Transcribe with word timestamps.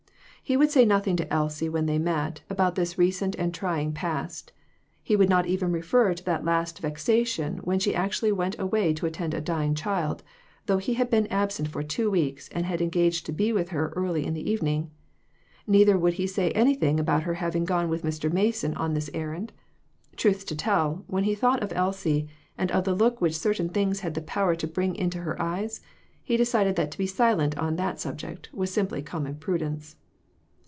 He 0.43 0.57
would 0.57 0.71
say 0.71 0.83
nothing 0.83 1.15
to 1.15 1.31
Elsie 1.33 1.69
when 1.69 1.85
they 1.85 1.97
met, 1.97 2.41
about 2.49 2.75
this 2.75 2.97
recent 2.97 3.35
and 3.35 3.53
trying 3.53 3.93
past. 3.93 4.51
He 5.01 5.15
would 5.15 5.29
not 5.29 5.45
even 5.45 5.71
refer 5.71 6.13
to 6.13 6.23
that 6.25 6.43
last 6.43 6.79
vexation 6.79 7.59
when 7.59 7.79
she 7.79 7.95
actually 7.95 8.33
went 8.33 8.59
away 8.59 8.91
to 8.95 9.05
attend 9.05 9.33
a 9.33 9.39
dying 9.39 9.75
child, 9.75 10.23
though 10.65 10.77
he 10.79 10.95
had 10.95 11.09
been 11.09 11.25
absent 11.27 11.69
for 11.69 11.81
two 11.83 12.11
weeks 12.11 12.49
and 12.49 12.65
had 12.65 12.81
engaged 12.81 13.25
to 13.27 13.31
be 13.31 13.53
with 13.53 13.69
her 13.69 13.93
early 13.95 14.25
in 14.25 14.33
the 14.33 14.51
evening; 14.51 14.91
neither 15.67 15.97
would 15.97 16.15
he 16.15 16.27
say 16.27 16.51
anything 16.51 16.99
about 16.99 17.23
her 17.23 17.35
having 17.35 17.63
gone 17.63 17.87
with 17.87 18.03
Mr. 18.03 18.29
Mason 18.29 18.73
on 18.73 18.93
this 18.93 19.09
errand. 19.13 19.53
Truth 20.17 20.45
to 20.47 20.55
tell, 20.55 21.05
when 21.07 21.23
he 21.23 21.33
thought 21.33 21.63
of 21.63 21.71
Elsie 21.73 22.27
and 22.57 22.69
of 22.71 22.83
the 22.83 22.95
look 22.95 23.21
which 23.21 23.37
certain 23.39 23.69
things 23.69 24.01
had 24.01 24.15
the 24.15 24.21
power 24.21 24.53
to 24.57 24.67
bring 24.67 24.97
into 24.97 25.19
her 25.19 25.41
eyes, 25.41 25.79
he 26.21 26.35
decided 26.35 26.75
that 26.75 26.91
to 26.91 26.97
be 26.97 27.07
silent 27.07 27.57
on 27.57 27.77
that 27.77 28.01
subject 28.01 28.49
was 28.51 28.69
simply 28.69 29.01
common 29.01 29.35
prudence. 29.35 29.95